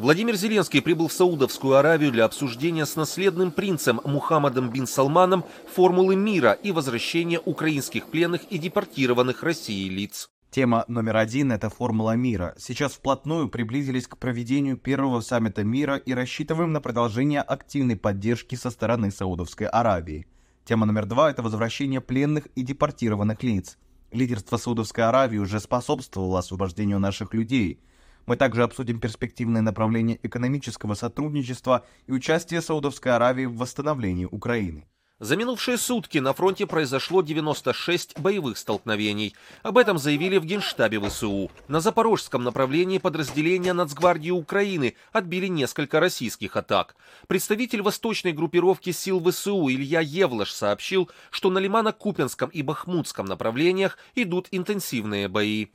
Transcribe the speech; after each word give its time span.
Владимир 0.00 0.34
Зеленский 0.34 0.80
прибыл 0.80 1.08
в 1.08 1.12
Саудовскую 1.12 1.76
Аравию 1.76 2.10
для 2.10 2.24
обсуждения 2.24 2.86
с 2.86 2.96
наследным 2.96 3.52
принцем 3.52 4.00
Мухаммадом 4.02 4.70
бин 4.70 4.86
Салманом 4.86 5.44
формулы 5.74 6.16
мира 6.16 6.52
и 6.52 6.72
возвращения 6.72 7.38
украинских 7.38 8.06
пленных 8.06 8.44
и 8.44 8.56
депортированных 8.56 9.42
Россией 9.42 9.90
лиц. 9.90 10.30
Тема 10.50 10.86
номер 10.88 11.18
один– 11.18 11.52
это 11.52 11.68
формула 11.68 12.16
мира. 12.16 12.54
Сейчас 12.56 12.92
вплотную 12.92 13.50
приблизились 13.50 14.06
к 14.06 14.16
проведению 14.16 14.78
первого 14.78 15.20
саммита 15.20 15.64
мира 15.64 15.96
и 15.96 16.14
рассчитываем 16.14 16.72
на 16.72 16.80
продолжение 16.80 17.42
активной 17.42 17.96
поддержки 17.96 18.54
со 18.54 18.70
стороны 18.70 19.10
Саудовской 19.10 19.66
Аравии. 19.66 20.26
Тема 20.64 20.86
номер 20.86 21.04
два– 21.04 21.30
это 21.30 21.42
возвращение 21.42 22.00
пленных 22.00 22.46
и 22.54 22.62
депортированных 22.62 23.42
лиц. 23.42 23.76
Лидерство 24.12 24.56
Саудовской 24.56 25.04
Аравии 25.04 25.36
уже 25.36 25.60
способствовало 25.60 26.38
освобождению 26.38 27.00
наших 27.00 27.34
людей– 27.34 27.80
мы 28.26 28.36
также 28.36 28.62
обсудим 28.62 29.00
перспективные 29.00 29.62
направления 29.62 30.18
экономического 30.22 30.94
сотрудничества 30.94 31.84
и 32.06 32.12
участие 32.12 32.60
Саудовской 32.60 33.12
Аравии 33.12 33.46
в 33.46 33.56
восстановлении 33.56 34.26
Украины. 34.30 34.86
За 35.20 35.36
минувшие 35.36 35.76
сутки 35.76 36.16
на 36.16 36.32
фронте 36.32 36.66
произошло 36.66 37.20
96 37.20 38.18
боевых 38.18 38.56
столкновений. 38.56 39.36
Об 39.62 39.76
этом 39.76 39.98
заявили 39.98 40.38
в 40.38 40.46
Генштабе 40.46 40.98
ВСУ. 40.98 41.50
На 41.68 41.80
запорожском 41.80 42.42
направлении 42.42 42.96
подразделения 42.96 43.74
Нацгвардии 43.74 44.30
Украины 44.30 44.96
отбили 45.12 45.48
несколько 45.48 46.00
российских 46.00 46.56
атак. 46.56 46.96
Представитель 47.28 47.82
восточной 47.82 48.32
группировки 48.32 48.92
сил 48.92 49.22
ВСУ 49.22 49.68
Илья 49.68 50.00
Евлаш 50.00 50.52
сообщил, 50.52 51.10
что 51.30 51.50
на 51.50 51.58
Лимано-Купенском 51.58 52.48
и 52.50 52.62
Бахмутском 52.62 53.26
направлениях 53.26 53.98
идут 54.14 54.48
интенсивные 54.52 55.28
бои. 55.28 55.66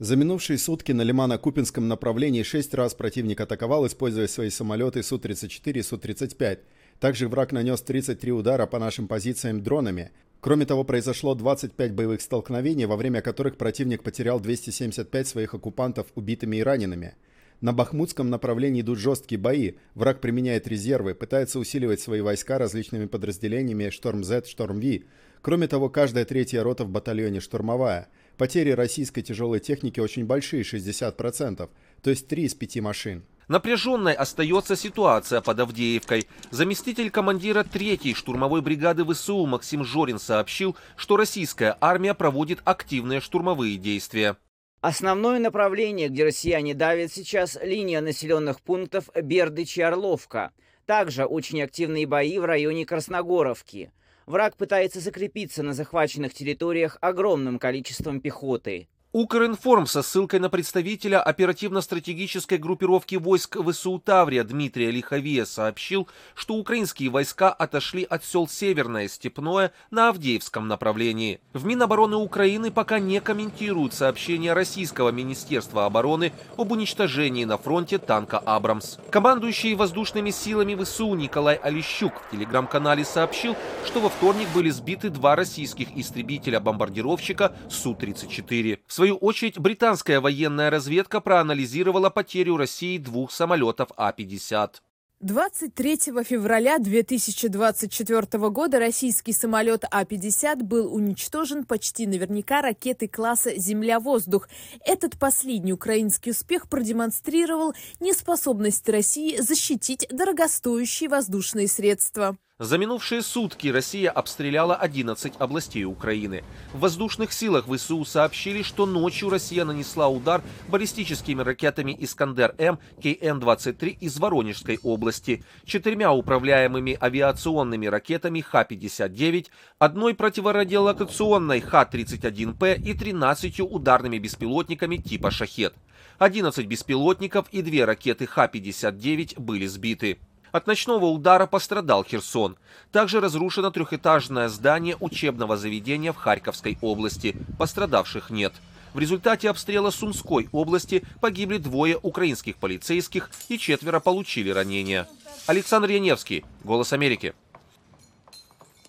За 0.00 0.16
минувшие 0.16 0.56
сутки 0.56 0.92
на 0.92 1.02
Лимано-Купинском 1.02 1.80
направлении 1.80 2.42
шесть 2.42 2.72
раз 2.72 2.94
противник 2.94 3.38
атаковал, 3.38 3.86
используя 3.86 4.28
свои 4.28 4.48
самолеты 4.48 5.02
Су-34 5.02 5.72
и 5.72 5.82
Су-35. 5.82 6.60
Также 6.98 7.28
враг 7.28 7.52
нанес 7.52 7.78
33 7.82 8.32
удара 8.32 8.64
по 8.64 8.78
нашим 8.78 9.08
позициям 9.08 9.62
дронами. 9.62 10.10
Кроме 10.40 10.64
того, 10.64 10.84
произошло 10.84 11.34
25 11.34 11.92
боевых 11.92 12.22
столкновений, 12.22 12.86
во 12.86 12.96
время 12.96 13.20
которых 13.20 13.58
противник 13.58 14.02
потерял 14.02 14.40
275 14.40 15.28
своих 15.28 15.52
оккупантов 15.52 16.06
убитыми 16.14 16.56
и 16.56 16.62
ранеными. 16.62 17.14
На 17.60 17.74
Бахмутском 17.74 18.30
направлении 18.30 18.80
идут 18.80 18.98
жесткие 18.98 19.38
бои. 19.38 19.72
Враг 19.94 20.22
применяет 20.22 20.66
резервы, 20.66 21.14
пытается 21.14 21.58
усиливать 21.58 22.00
свои 22.00 22.22
войска 22.22 22.56
различными 22.56 23.04
подразделениями 23.04 23.90
«Шторм-З», 23.90 24.44
«Шторм-Ви». 24.48 25.04
Кроме 25.42 25.68
того, 25.68 25.90
каждая 25.90 26.24
третья 26.24 26.62
рота 26.62 26.84
в 26.84 26.88
батальоне 26.88 27.40
штурмовая– 27.40 28.08
Потери 28.40 28.70
российской 28.70 29.20
тяжелой 29.20 29.60
техники 29.60 30.00
очень 30.00 30.24
большие, 30.24 30.62
60%, 30.62 31.68
то 32.00 32.10
есть 32.10 32.26
3 32.26 32.44
из 32.44 32.54
5 32.54 32.76
машин. 32.80 33.22
Напряженной 33.48 34.14
остается 34.14 34.76
ситуация 34.76 35.42
под 35.42 35.60
Авдеевкой. 35.60 36.26
Заместитель 36.50 37.10
командира 37.10 37.64
3-й 37.64 38.14
штурмовой 38.14 38.62
бригады 38.62 39.04
ВСУ 39.04 39.44
Максим 39.44 39.84
Жорин 39.84 40.18
сообщил, 40.18 40.74
что 40.96 41.18
российская 41.18 41.76
армия 41.82 42.14
проводит 42.14 42.60
активные 42.64 43.20
штурмовые 43.20 43.76
действия. 43.76 44.38
Основное 44.80 45.38
направление, 45.38 46.08
где 46.08 46.24
россияне 46.24 46.72
давят 46.72 47.12
сейчас, 47.12 47.58
линия 47.62 48.00
населенных 48.00 48.62
пунктов 48.62 49.10
Бердыч 49.14 49.76
и 49.76 49.82
Орловка. 49.82 50.52
Также 50.86 51.26
очень 51.26 51.60
активные 51.60 52.06
бои 52.06 52.38
в 52.38 52.46
районе 52.46 52.86
Красногоровки. 52.86 53.92
Враг 54.30 54.56
пытается 54.56 55.00
закрепиться 55.00 55.64
на 55.64 55.74
захваченных 55.74 56.32
территориях 56.32 56.98
огромным 57.00 57.58
количеством 57.58 58.20
пехоты. 58.20 58.86
Укринформ 59.12 59.88
со 59.88 60.02
ссылкой 60.02 60.38
на 60.38 60.48
представителя 60.48 61.20
оперативно-стратегической 61.20 62.58
группировки 62.58 63.16
войск 63.16 63.56
ВСУ 63.60 63.98
Таврия 63.98 64.44
Дмитрия 64.44 64.92
Лиховия 64.92 65.46
сообщил, 65.46 66.06
что 66.36 66.54
украинские 66.54 67.10
войска 67.10 67.50
отошли 67.50 68.04
от 68.04 68.24
сел 68.24 68.46
Северное 68.46 69.08
Степное 69.08 69.72
на 69.90 70.10
Авдеевском 70.10 70.68
направлении. 70.68 71.40
В 71.52 71.64
Минобороны 71.64 72.14
Украины 72.14 72.70
пока 72.70 73.00
не 73.00 73.20
комментируют 73.20 73.94
сообщение 73.94 74.52
российского 74.52 75.08
Министерства 75.08 75.86
обороны 75.86 76.32
об 76.56 76.70
уничтожении 76.70 77.44
на 77.44 77.58
фронте 77.58 77.98
танка 77.98 78.38
«Абрамс». 78.38 78.98
Командующий 79.10 79.74
воздушными 79.74 80.30
силами 80.30 80.80
ВСУ 80.80 81.16
Николай 81.16 81.56
Олещук 81.56 82.12
в 82.14 82.30
телеграм-канале 82.30 83.04
сообщил, 83.04 83.56
что 83.84 83.98
во 83.98 84.08
вторник 84.08 84.46
были 84.54 84.70
сбиты 84.70 85.10
два 85.10 85.34
российских 85.34 85.88
истребителя-бомбардировщика 85.96 87.56
Су-34 87.68 88.78
свою 89.00 89.16
очередь, 89.16 89.58
британская 89.58 90.20
военная 90.20 90.68
разведка 90.68 91.22
проанализировала 91.22 92.10
потерю 92.10 92.58
России 92.58 92.98
двух 92.98 93.32
самолетов 93.32 93.88
А-50. 93.96 94.72
23 95.20 95.96
февраля 96.22 96.78
2024 96.78 98.50
года 98.50 98.78
российский 98.78 99.32
самолет 99.32 99.84
А-50 99.90 100.64
был 100.64 100.94
уничтожен 100.94 101.64
почти 101.64 102.06
наверняка 102.06 102.60
ракетой 102.60 103.08
класса 103.08 103.58
«Земля-воздух». 103.58 104.50
Этот 104.84 105.18
последний 105.18 105.72
украинский 105.72 106.32
успех 106.32 106.68
продемонстрировал 106.68 107.72
неспособность 108.00 108.86
России 108.86 109.40
защитить 109.40 110.06
дорогостоящие 110.10 111.08
воздушные 111.08 111.68
средства. 111.68 112.36
За 112.60 112.76
минувшие 112.76 113.22
сутки 113.22 113.68
Россия 113.68 114.10
обстреляла 114.10 114.76
11 114.76 115.32
областей 115.38 115.86
Украины. 115.86 116.44
В 116.74 116.80
воздушных 116.80 117.32
силах 117.32 117.64
ВСУ 117.66 118.04
сообщили, 118.04 118.62
что 118.62 118.84
ночью 118.84 119.30
Россия 119.30 119.64
нанесла 119.64 120.08
удар 120.08 120.42
баллистическими 120.68 121.40
ракетами 121.40 121.96
«Искандер-М» 121.98 122.78
КН-23 123.02 123.96
из 124.00 124.18
Воронежской 124.18 124.78
области, 124.82 125.42
четырьмя 125.64 126.12
управляемыми 126.12 126.98
авиационными 127.00 127.86
ракетами 127.86 128.42
Х-59, 128.42 129.46
одной 129.78 130.14
противорадиолокационной 130.14 131.62
Х-31П 131.62 132.78
и 132.78 132.92
13 132.92 133.60
ударными 133.60 134.18
беспилотниками 134.18 134.98
типа 134.98 135.30
«Шахет». 135.30 135.72
11 136.18 136.66
беспилотников 136.66 137.46
и 137.52 137.62
две 137.62 137.86
ракеты 137.86 138.26
Х-59 138.26 139.40
были 139.40 139.64
сбиты. 139.64 140.18
От 140.52 140.66
ночного 140.66 141.06
удара 141.06 141.46
пострадал 141.46 142.04
Херсон. 142.04 142.56
Также 142.92 143.20
разрушено 143.20 143.70
трехэтажное 143.70 144.48
здание 144.48 144.96
учебного 145.00 145.56
заведения 145.56 146.12
в 146.12 146.16
Харьковской 146.16 146.78
области. 146.80 147.36
Пострадавших 147.58 148.30
нет. 148.30 148.52
В 148.92 148.98
результате 148.98 149.48
обстрела 149.48 149.90
Сумской 149.90 150.48
области 150.50 151.04
погибли 151.20 151.58
двое 151.58 151.98
украинских 152.02 152.56
полицейских 152.56 153.30
и 153.48 153.58
четверо 153.58 154.00
получили 154.00 154.50
ранения. 154.50 155.06
Александр 155.46 155.90
Яневский, 155.90 156.44
«Голос 156.64 156.92
Америки». 156.92 157.34